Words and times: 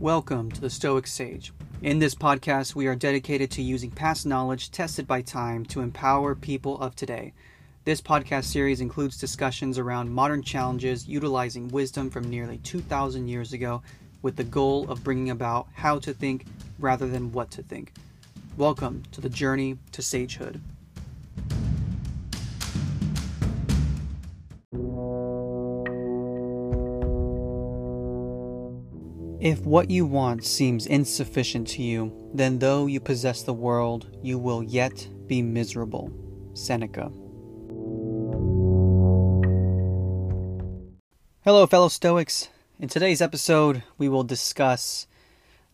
Welcome 0.00 0.52
to 0.52 0.60
the 0.60 0.68
Stoic 0.68 1.06
Sage. 1.06 1.54
In 1.80 2.00
this 2.00 2.14
podcast, 2.14 2.74
we 2.74 2.86
are 2.86 2.94
dedicated 2.94 3.50
to 3.52 3.62
using 3.62 3.90
past 3.90 4.26
knowledge 4.26 4.70
tested 4.70 5.06
by 5.06 5.22
time 5.22 5.64
to 5.66 5.80
empower 5.80 6.34
people 6.34 6.78
of 6.82 6.94
today. 6.94 7.32
This 7.86 8.02
podcast 8.02 8.44
series 8.44 8.82
includes 8.82 9.16
discussions 9.16 9.78
around 9.78 10.10
modern 10.10 10.42
challenges 10.42 11.08
utilizing 11.08 11.68
wisdom 11.68 12.10
from 12.10 12.28
nearly 12.28 12.58
2,000 12.58 13.26
years 13.26 13.54
ago 13.54 13.80
with 14.20 14.36
the 14.36 14.44
goal 14.44 14.86
of 14.90 15.02
bringing 15.02 15.30
about 15.30 15.66
how 15.72 15.98
to 16.00 16.12
think 16.12 16.44
rather 16.78 17.08
than 17.08 17.32
what 17.32 17.50
to 17.52 17.62
think. 17.62 17.94
Welcome 18.58 19.02
to 19.12 19.22
the 19.22 19.30
journey 19.30 19.78
to 19.92 20.02
sagehood. 20.02 20.60
If 29.40 29.66
what 29.66 29.90
you 29.90 30.06
want 30.06 30.46
seems 30.46 30.86
insufficient 30.86 31.68
to 31.68 31.82
you, 31.82 32.30
then 32.32 32.58
though 32.58 32.86
you 32.86 33.00
possess 33.00 33.42
the 33.42 33.52
world, 33.52 34.16
you 34.22 34.38
will 34.38 34.62
yet 34.62 35.06
be 35.26 35.42
miserable. 35.42 36.10
Seneca. 36.54 37.12
Hello, 41.44 41.66
fellow 41.66 41.88
Stoics. 41.88 42.48
In 42.80 42.88
today's 42.88 43.20
episode, 43.20 43.82
we 43.98 44.08
will 44.08 44.24
discuss 44.24 45.06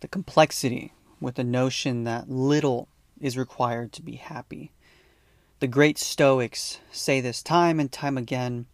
the 0.00 0.08
complexity 0.08 0.92
with 1.20 1.36
the 1.36 1.44
notion 1.44 2.02
that 2.02 2.28
little 2.28 2.88
is 3.20 3.38
required 3.38 3.92
to 3.92 4.02
be 4.02 4.16
happy. 4.16 4.72
The 5.60 5.68
great 5.68 5.98
Stoics 5.98 6.80
say 6.90 7.20
this 7.20 7.44
time 7.44 7.78
and 7.78 7.92
time 7.92 8.18
again 8.18 8.66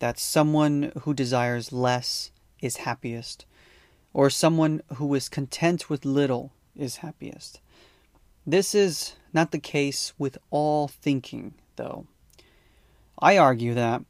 that 0.00 0.18
someone 0.18 0.90
who 1.02 1.14
desires 1.14 1.72
less 1.72 2.32
is 2.60 2.78
happiest 2.78 3.46
or 4.16 4.30
someone 4.30 4.80
who 4.94 5.14
is 5.14 5.28
content 5.28 5.90
with 5.90 6.06
little 6.06 6.50
is 6.74 6.96
happiest. 6.96 7.60
This 8.46 8.74
is 8.74 9.14
not 9.34 9.50
the 9.50 9.58
case 9.58 10.14
with 10.16 10.38
all 10.50 10.88
thinking, 10.88 11.52
though. 11.76 12.06
I 13.18 13.36
argue 13.36 13.74
that 13.74 14.00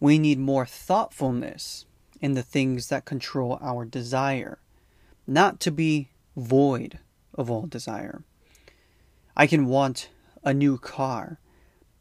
we 0.00 0.18
need 0.18 0.38
more 0.38 0.64
thoughtfulness 0.64 1.84
in 2.18 2.32
the 2.32 2.42
things 2.42 2.88
that 2.88 3.04
control 3.04 3.58
our 3.60 3.84
desire, 3.84 4.58
not 5.26 5.60
to 5.60 5.70
be 5.70 6.08
void 6.34 6.98
of 7.34 7.50
all 7.50 7.66
desire. 7.66 8.22
I 9.36 9.46
can 9.46 9.66
want 9.66 10.08
a 10.44 10.54
new 10.54 10.78
car, 10.78 11.40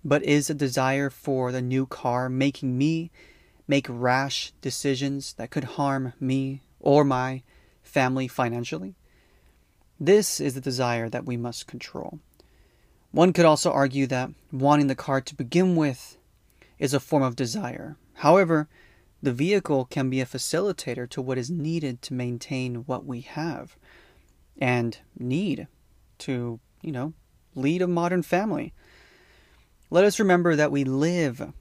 but 0.06 0.23
is 0.23 0.50
a 0.50 0.53
desire 0.53 1.09
for 1.09 1.52
the 1.52 1.61
new 1.61 1.86
car 1.86 2.30
making 2.30 2.78
me 2.78 3.11
make 3.67 3.88
rash 3.89 4.53
decisions 4.61 5.33
that 5.33 5.52
could 5.52 5.66
harm 5.75 6.13
me 6.17 6.61
or 6.86 7.03
my 7.03 7.44
family 7.83 8.30
financially. 8.30 8.95
This 10.00 10.39
is 10.39 10.53
the 10.53 10.61
desire 10.61 11.09
that 11.09 11.25
we 11.25 11.36
must 11.36 11.67
control. 11.67 12.19
One 13.11 13.33
could 13.33 13.45
also 13.45 13.72
argue 13.72 14.08
that 14.08 14.31
wanting 14.52 14.88
the 14.88 14.95
car 14.95 15.19
to 15.22 15.36
begin 15.36 15.75
with 15.75 16.17
is 16.80 16.94
a 16.94 17.00
form 17.00 17.23
of 17.23 17.36
desire. 17.36 17.97
However, 18.16 18.67
the 19.22 19.31
vehicle 19.31 19.86
can 19.86 20.09
be 20.09 20.22
a 20.22 20.25
facilitator 20.25 21.09
to 21.09 21.22
what 21.22 21.38
is 21.38 21.50
needed 21.50 22.02
to 22.03 22.13
maintain 22.13 22.83
what 22.86 23.06
we 23.06 23.22
have 23.22 23.75
and 24.58 24.97
need 25.17 25.67
to, 26.19 26.59
you 26.81 26.91
know, 26.91 27.13
lead 27.56 27.81
a 27.81 27.88
modern 27.88 28.22
family. 28.22 28.73
Let 29.89 30.03
us 30.03 30.19
remember 30.19 30.56
that 30.56 30.72
we 30.72 30.83
live 30.83 31.53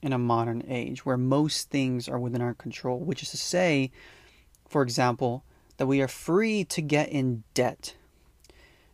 in 0.00 0.12
a 0.12 0.18
modern 0.18 0.64
age 0.66 1.04
where 1.04 1.18
most 1.18 1.68
things 1.70 2.08
are 2.08 2.18
within 2.18 2.40
our 2.40 2.54
control, 2.54 2.98
which 2.98 3.22
is 3.22 3.30
to 3.30 3.36
say, 3.36 3.90
for 4.72 4.82
example, 4.82 5.44
that 5.76 5.86
we 5.86 6.00
are 6.00 6.08
free 6.08 6.64
to 6.64 6.80
get 6.80 7.10
in 7.10 7.44
debt, 7.52 7.94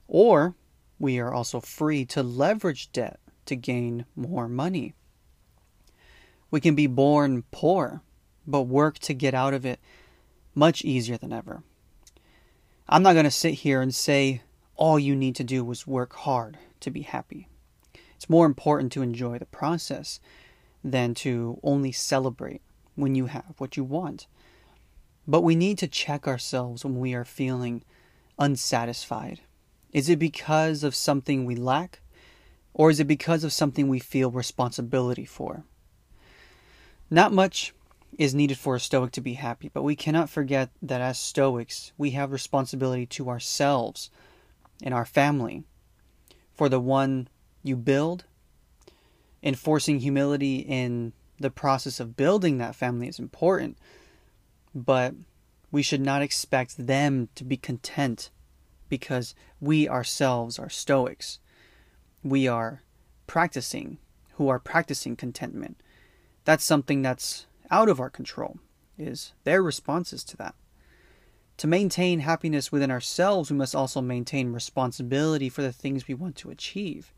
or 0.09 0.55
we 0.99 1.21
are 1.21 1.33
also 1.33 1.61
free 1.61 2.05
to 2.07 2.23
leverage 2.23 2.91
debt 2.91 3.21
to 3.47 3.55
gain 3.55 4.05
more 4.17 4.49
money. 4.49 4.95
We 6.51 6.61
can 6.61 6.75
be 6.75 6.89
born 6.89 7.45
poor, 7.53 8.03
but 8.47 8.63
work 8.63 8.99
to 9.01 9.15
get 9.15 9.35
out 9.35 9.55
of 9.55 9.65
it 9.65 9.79
much 10.55 10.85
easier 10.85 11.17
than 11.17 11.33
ever. 11.33 11.63
I'm 12.89 13.03
not 13.03 13.13
going 13.13 13.25
to 13.25 13.31
sit 13.31 13.55
here 13.55 13.81
and 13.81 13.95
say 13.95 14.43
all 14.75 14.99
you 14.99 15.15
need 15.15 15.37
to 15.37 15.45
do 15.45 15.71
is 15.71 15.87
work 15.87 16.15
hard 16.15 16.59
to 16.81 16.91
be 16.91 17.03
happy. 17.03 17.47
It's 18.17 18.29
more 18.29 18.47
important 18.47 18.91
to 18.93 19.03
enjoy 19.03 19.39
the 19.39 19.47
process 19.47 20.19
than 20.83 21.15
to 21.15 21.61
only 21.63 21.93
celebrate 21.93 22.63
when 22.97 23.15
you 23.15 23.27
have 23.27 23.55
what 23.59 23.77
you 23.77 23.85
want. 23.85 24.27
But 25.29 25.43
we 25.43 25.55
need 25.55 25.77
to 25.79 25.87
check 25.87 26.27
ourselves 26.27 26.87
when 26.87 26.99
we 26.99 27.13
are 27.13 27.25
feeling 27.25 27.85
unsatisfied. 28.39 29.43
Is 29.93 30.09
it 30.09 30.19
because 30.19 30.83
of 30.83 30.95
something 30.95 31.45
we 31.45 31.55
lack? 31.55 32.01
Or 32.73 32.89
is 32.89 32.99
it 32.99 33.05
because 33.05 33.45
of 33.45 33.53
something 33.53 33.89
we 33.89 33.99
feel 33.99 34.31
responsibility 34.31 35.27
for? 35.27 35.65
Not 37.11 37.35
much 37.35 37.75
is 38.17 38.35
needed 38.35 38.57
for 38.57 38.75
a 38.75 38.81
Stoic 38.81 39.13
to 39.13 39.21
be 39.21 39.35
happy, 39.35 39.69
but 39.69 39.83
we 39.83 39.95
cannot 39.95 40.31
forget 40.31 40.71
that 40.81 41.03
as 41.03 41.19
Stoics, 41.19 41.93
we 41.99 42.13
have 42.13 42.33
responsibility 42.33 43.05
to 43.07 43.29
ourselves 43.29 44.11
and 44.83 44.95
our 44.95 45.05
family. 45.05 45.65
For 46.55 46.71
the 46.71 46.81
one 46.81 47.29
you 47.63 47.77
build, 47.77 48.25
enforcing 49.43 50.01
humility 50.01 50.57
in 50.57 51.13
the 51.39 51.51
process 51.51 52.01
of 52.01 52.17
building 52.17 52.57
that 52.59 52.75
family 52.75 53.09
is 53.09 53.19
important 53.19 53.77
but 54.75 55.15
we 55.71 55.83
should 55.83 56.01
not 56.01 56.23
expect 56.23 56.87
them 56.87 57.29
to 57.35 57.45
be 57.45 57.57
content 57.57 58.31
because 58.89 59.35
we 59.61 59.89
ourselves 59.89 60.59
are 60.59 60.71
Stoics. 60.71 61.39
We 62.23 62.49
are 62.49 62.83
practicing, 63.27 63.99
who 64.35 64.49
are 64.49 64.59
practicing 64.59 65.17
contentment. 65.17 65.83
That's 66.45 66.65
something 66.65 67.03
that's 67.03 67.47
out 67.71 67.89
of 67.89 68.01
our 68.01 68.11
control, 68.11 68.59
is 68.97 69.33
their 69.45 69.63
responses 69.63 70.25
to 70.25 70.37
that. 70.39 70.55
To 71.59 71.67
maintain 71.67 72.21
happiness 72.21 72.71
within 72.71 72.91
ourselves, 72.91 73.51
we 73.51 73.57
must 73.57 73.75
also 73.75 74.01
maintain 74.01 74.53
responsibility 74.53 75.49
for 75.49 75.63
the 75.63 75.73
things 75.73 76.07
we 76.07 76.15
want 76.15 76.37
to 76.37 76.51
achieve. 76.51 77.13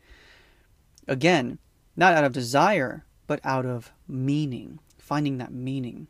Again, 1.07 1.59
not 1.95 2.15
out 2.15 2.25
of 2.25 2.33
desire, 2.33 3.05
but 3.27 3.41
out 3.45 3.67
of 3.67 3.93
meaning, 4.09 4.81
finding 4.99 5.39
that 5.39 5.53
meaning. 5.53 6.09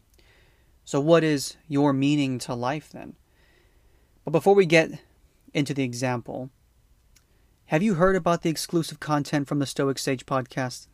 So, 0.84 1.00
what 1.00 1.22
is 1.22 1.56
your 1.68 1.92
meaning 1.92 2.38
to 2.41 2.54
life 2.54 2.91
then? 2.91 3.14
But 4.24 4.32
before 4.32 4.54
we 4.54 4.66
get 4.66 4.91
into 5.54 5.74
the 5.74 5.84
example, 5.84 6.50
have 7.66 7.82
you 7.82 7.94
heard 7.94 8.16
about 8.16 8.42
the 8.42 8.50
exclusive 8.50 9.00
content 9.00 9.46
from 9.46 9.60
the 9.60 9.66
Stoic 9.66 9.98
Sage 9.98 10.26
podcast? 10.26 10.88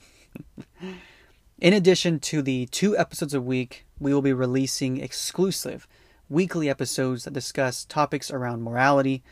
In 1.59 1.73
addition 1.73 2.21
to 2.21 2.43
the 2.43 2.67
two 2.67 2.97
episodes 2.99 3.33
a 3.33 3.41
week, 3.41 3.87
we 3.99 4.13
will 4.13 4.21
be 4.21 4.35
releasing 4.35 4.99
exclusive 4.99 5.89
weekly 6.29 6.69
episodes 6.69 7.25
that 7.25 7.33
discuss 7.33 7.85
topics 7.85 8.31
around 8.31 8.63
morality, 8.63 9.23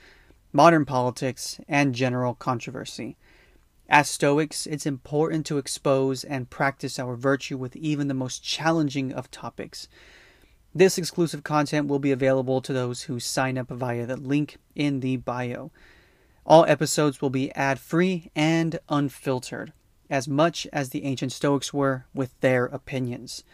modern 0.52 0.86
politics, 0.86 1.60
and 1.68 1.94
general 1.94 2.34
controversy. 2.34 3.16
As 3.88 4.08
Stoics, 4.08 4.66
it's 4.66 4.86
important 4.86 5.44
to 5.46 5.58
expose 5.58 6.24
and 6.24 6.48
practice 6.48 6.98
our 6.98 7.16
virtue 7.16 7.58
with 7.58 7.76
even 7.76 8.08
the 8.08 8.14
most 8.14 8.42
challenging 8.42 9.12
of 9.12 9.30
topics. 9.30 9.88
This 10.76 10.98
exclusive 10.98 11.44
content 11.44 11.86
will 11.86 12.00
be 12.00 12.10
available 12.10 12.60
to 12.60 12.72
those 12.72 13.02
who 13.02 13.20
sign 13.20 13.56
up 13.56 13.68
via 13.68 14.06
the 14.06 14.16
link 14.16 14.56
in 14.74 14.98
the 14.98 15.16
bio. 15.16 15.70
All 16.44 16.64
episodes 16.66 17.22
will 17.22 17.30
be 17.30 17.52
ad 17.52 17.78
free 17.78 18.32
and 18.34 18.80
unfiltered, 18.88 19.72
as 20.10 20.26
much 20.26 20.66
as 20.72 20.88
the 20.88 21.04
ancient 21.04 21.30
Stoics 21.30 21.72
were 21.72 22.06
with 22.12 22.38
their 22.40 22.64
opinions. 22.64 23.44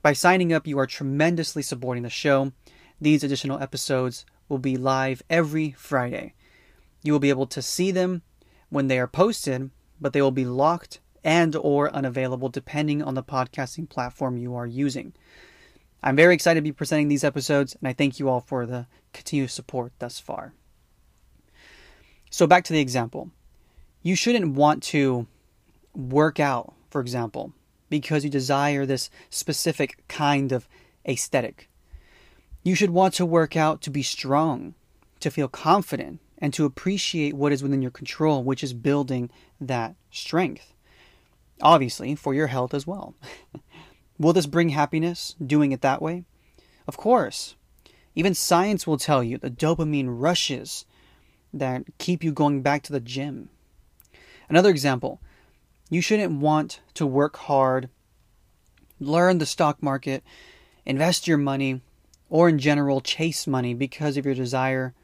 By 0.00 0.12
signing 0.12 0.52
up, 0.52 0.64
you 0.64 0.78
are 0.78 0.86
tremendously 0.86 1.60
supporting 1.60 2.04
the 2.04 2.08
show. 2.08 2.52
These 3.00 3.24
additional 3.24 3.58
episodes 3.58 4.24
will 4.48 4.58
be 4.58 4.76
live 4.76 5.24
every 5.28 5.72
Friday. 5.72 6.34
You 7.02 7.12
will 7.12 7.20
be 7.20 7.30
able 7.30 7.48
to 7.48 7.62
see 7.62 7.90
them 7.90 8.22
when 8.68 8.86
they 8.86 9.00
are 9.00 9.08
posted, 9.08 9.70
but 10.00 10.12
they 10.12 10.22
will 10.22 10.30
be 10.30 10.44
locked 10.44 11.00
and 11.24 11.56
or 11.56 11.92
unavailable 11.92 12.48
depending 12.48 13.02
on 13.02 13.14
the 13.14 13.24
podcasting 13.24 13.88
platform 13.88 14.36
you 14.36 14.54
are 14.54 14.66
using. 14.66 15.14
I'm 16.06 16.16
very 16.16 16.34
excited 16.34 16.60
to 16.60 16.62
be 16.62 16.70
presenting 16.70 17.08
these 17.08 17.24
episodes, 17.24 17.74
and 17.80 17.88
I 17.88 17.94
thank 17.94 18.18
you 18.18 18.28
all 18.28 18.42
for 18.42 18.66
the 18.66 18.86
continued 19.14 19.50
support 19.50 19.94
thus 19.98 20.20
far. 20.20 20.52
So, 22.28 22.46
back 22.46 22.62
to 22.64 22.74
the 22.74 22.80
example. 22.80 23.30
You 24.02 24.14
shouldn't 24.14 24.54
want 24.54 24.82
to 24.82 25.26
work 25.94 26.38
out, 26.38 26.74
for 26.90 27.00
example, 27.00 27.54
because 27.88 28.22
you 28.22 28.28
desire 28.28 28.84
this 28.84 29.08
specific 29.30 30.06
kind 30.06 30.52
of 30.52 30.68
aesthetic. 31.08 31.70
You 32.62 32.74
should 32.74 32.90
want 32.90 33.14
to 33.14 33.24
work 33.24 33.56
out 33.56 33.80
to 33.82 33.90
be 33.90 34.02
strong, 34.02 34.74
to 35.20 35.30
feel 35.30 35.48
confident, 35.48 36.20
and 36.36 36.52
to 36.52 36.66
appreciate 36.66 37.32
what 37.32 37.52
is 37.52 37.62
within 37.62 37.80
your 37.80 37.90
control, 37.90 38.44
which 38.44 38.62
is 38.62 38.74
building 38.74 39.30
that 39.58 39.94
strength. 40.10 40.74
Obviously, 41.62 42.14
for 42.14 42.34
your 42.34 42.48
health 42.48 42.74
as 42.74 42.86
well. 42.86 43.14
Will 44.18 44.32
this 44.32 44.46
bring 44.46 44.70
happiness, 44.70 45.34
doing 45.44 45.72
it 45.72 45.80
that 45.80 46.02
way? 46.02 46.24
Of 46.86 46.96
course. 46.96 47.56
Even 48.14 48.34
science 48.34 48.86
will 48.86 48.98
tell 48.98 49.22
you 49.24 49.38
the 49.38 49.50
dopamine 49.50 50.06
rushes 50.08 50.84
that 51.52 51.84
keep 51.98 52.22
you 52.22 52.32
going 52.32 52.62
back 52.62 52.82
to 52.84 52.92
the 52.92 53.00
gym. 53.00 53.48
Another 54.48 54.70
example 54.70 55.20
you 55.90 56.00
shouldn't 56.00 56.40
want 56.40 56.80
to 56.94 57.06
work 57.06 57.36
hard, 57.36 57.88
learn 58.98 59.38
the 59.38 59.46
stock 59.46 59.82
market, 59.82 60.22
invest 60.84 61.28
your 61.28 61.38
money, 61.38 61.80
or 62.30 62.48
in 62.48 62.58
general 62.58 63.00
chase 63.00 63.46
money 63.46 63.74
because 63.74 64.16
of 64.16 64.24
your 64.24 64.34
desire 64.34 64.94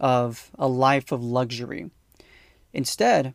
of 0.00 0.50
a 0.58 0.66
life 0.66 1.12
of 1.12 1.22
luxury. 1.22 1.90
Instead, 2.72 3.34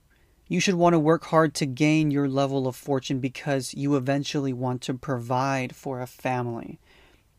you 0.50 0.60
should 0.60 0.74
want 0.74 0.94
to 0.94 1.00
work 1.00 1.26
hard 1.26 1.54
to 1.54 1.66
gain 1.68 2.10
your 2.10 2.28
level 2.28 2.68
of 2.68 2.76
fortune 2.76 3.20
because 3.20 3.76
you 3.76 3.96
eventually 3.96 4.52
want 4.52 4.82
to 4.82 4.96
provide 4.96 5.76
for 5.76 6.02
a 6.02 6.08
family, 6.08 6.80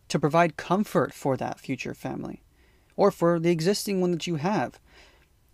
to 0.08 0.18
provide 0.18 0.56
comfort 0.56 1.12
for 1.12 1.36
that 1.36 1.58
future 1.58 1.92
family, 1.92 2.40
or 2.96 3.10
for 3.10 3.40
the 3.40 3.50
existing 3.50 4.00
one 4.00 4.12
that 4.12 4.28
you 4.28 4.36
have. 4.36 4.78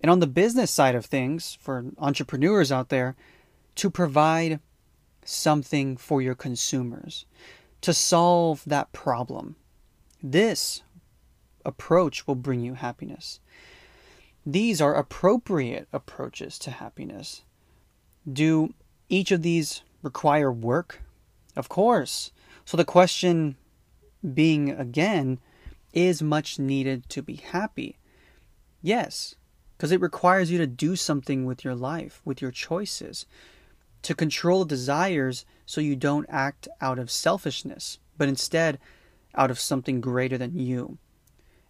And 0.02 0.10
on 0.10 0.20
the 0.20 0.26
business 0.26 0.70
side 0.70 0.94
of 0.94 1.06
things, 1.06 1.56
for 1.58 1.86
entrepreneurs 1.96 2.70
out 2.70 2.90
there, 2.90 3.16
to 3.76 3.88
provide 3.88 4.60
something 5.24 5.96
for 5.96 6.20
your 6.20 6.34
consumers, 6.34 7.24
to 7.80 7.94
solve 7.94 8.62
that 8.66 8.92
problem. 8.92 9.56
This 10.22 10.82
approach 11.64 12.26
will 12.26 12.34
bring 12.34 12.60
you 12.60 12.74
happiness. 12.74 13.40
These 14.46 14.80
are 14.80 14.94
appropriate 14.94 15.88
approaches 15.92 16.58
to 16.60 16.70
happiness. 16.70 17.42
Do 18.30 18.72
each 19.08 19.32
of 19.32 19.42
these 19.42 19.82
require 20.02 20.52
work? 20.52 21.02
Of 21.56 21.68
course. 21.68 22.30
So 22.64 22.76
the 22.76 22.84
question 22.84 23.56
being 24.34 24.70
again, 24.70 25.38
is 25.92 26.22
much 26.22 26.58
needed 26.58 27.08
to 27.10 27.22
be 27.22 27.36
happy? 27.36 27.98
Yes, 28.82 29.34
because 29.76 29.92
it 29.92 30.00
requires 30.00 30.50
you 30.50 30.58
to 30.58 30.66
do 30.66 30.96
something 30.96 31.44
with 31.44 31.64
your 31.64 31.74
life, 31.74 32.20
with 32.24 32.42
your 32.42 32.50
choices, 32.50 33.26
to 34.02 34.14
control 34.14 34.64
desires 34.64 35.44
so 35.64 35.80
you 35.80 35.96
don't 35.96 36.26
act 36.28 36.68
out 36.80 36.98
of 36.98 37.10
selfishness, 37.10 37.98
but 38.16 38.28
instead 38.28 38.78
out 39.34 39.50
of 39.50 39.58
something 39.58 40.00
greater 40.00 40.38
than 40.38 40.58
you. 40.58 40.98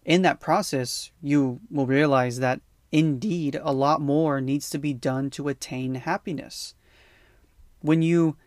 In 0.07 0.23
that 0.23 0.39
process, 0.39 1.11
you 1.21 1.59
will 1.69 1.85
realize 1.85 2.39
that 2.39 2.61
Indeed, 2.91 3.59
a 3.61 3.73
lot 3.73 4.01
more 4.01 4.39
needs 4.39 4.69
to 4.69 4.77
be 4.77 4.93
done 4.93 5.29
to 5.31 5.49
attain 5.49 5.95
happiness. 5.95 6.73
When 7.81 8.01
you 8.01 8.37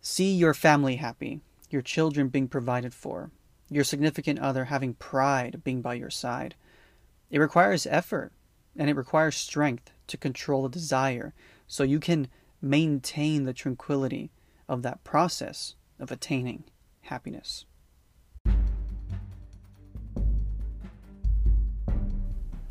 see 0.00 0.32
your 0.32 0.54
family 0.54 0.96
happy, 0.96 1.40
your 1.70 1.82
children 1.82 2.28
being 2.28 2.48
provided 2.48 2.94
for, 2.94 3.30
your 3.68 3.84
significant 3.84 4.38
other 4.38 4.66
having 4.66 4.94
pride 4.94 5.62
being 5.64 5.82
by 5.82 5.94
your 5.94 6.10
side, 6.10 6.54
it 7.30 7.38
requires 7.38 7.86
effort 7.86 8.32
and 8.76 8.88
it 8.88 8.96
requires 8.96 9.36
strength 9.36 9.90
to 10.06 10.16
control 10.16 10.62
the 10.62 10.68
desire 10.68 11.34
so 11.66 11.82
you 11.82 11.98
can 11.98 12.28
maintain 12.60 13.44
the 13.44 13.52
tranquility 13.52 14.30
of 14.68 14.82
that 14.82 15.02
process 15.02 15.74
of 15.98 16.12
attaining 16.12 16.64
happiness. 17.02 17.64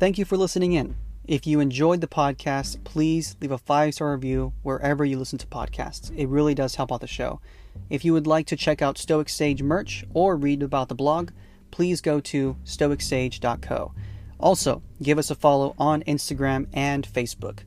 Thank 0.02 0.18
you 0.18 0.24
for 0.24 0.36
listening 0.36 0.72
in. 0.72 0.96
If 1.28 1.46
you 1.46 1.60
enjoyed 1.60 2.00
the 2.00 2.08
podcast, 2.08 2.82
please 2.82 3.36
leave 3.40 3.52
a 3.52 3.56
five 3.56 3.94
star 3.94 4.10
review 4.10 4.52
wherever 4.64 5.04
you 5.04 5.16
listen 5.16 5.38
to 5.38 5.46
podcasts. 5.46 6.12
It 6.16 6.26
really 6.26 6.56
does 6.56 6.74
help 6.74 6.90
out 6.90 7.02
the 7.02 7.06
show. 7.06 7.40
If 7.88 8.04
you 8.04 8.12
would 8.12 8.26
like 8.26 8.46
to 8.46 8.56
check 8.56 8.82
out 8.82 8.98
Stoic 8.98 9.28
Sage 9.28 9.62
merch 9.62 10.04
or 10.12 10.34
read 10.34 10.64
about 10.64 10.88
the 10.88 10.96
blog, 10.96 11.30
please 11.70 12.00
go 12.00 12.18
to 12.18 12.56
stoicsage.co. 12.64 13.92
Also, 14.40 14.82
give 15.00 15.18
us 15.18 15.30
a 15.30 15.36
follow 15.36 15.76
on 15.78 16.02
Instagram 16.02 16.66
and 16.72 17.06
Facebook. 17.06 17.60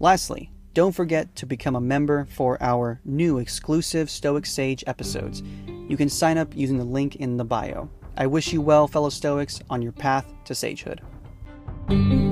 Lastly, 0.00 0.50
don't 0.74 0.90
forget 0.90 1.36
to 1.36 1.46
become 1.46 1.76
a 1.76 1.80
member 1.80 2.26
for 2.32 2.60
our 2.60 3.00
new 3.04 3.38
exclusive 3.38 4.10
Stoic 4.10 4.44
Sage 4.44 4.82
episodes. 4.88 5.44
You 5.88 5.96
can 5.96 6.08
sign 6.08 6.36
up 6.36 6.52
using 6.56 6.78
the 6.78 6.84
link 6.84 7.14
in 7.14 7.36
the 7.36 7.44
bio. 7.44 7.88
I 8.16 8.26
wish 8.26 8.52
you 8.52 8.60
well, 8.60 8.88
fellow 8.88 9.10
Stoics, 9.10 9.60
on 9.70 9.82
your 9.82 9.92
path 9.92 10.26
to 10.46 10.52
sagehood 10.52 10.98
thank 11.88 12.12
you. 12.12 12.25